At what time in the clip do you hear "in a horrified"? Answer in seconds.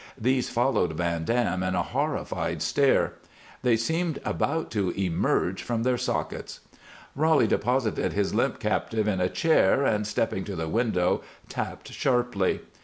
1.61-2.63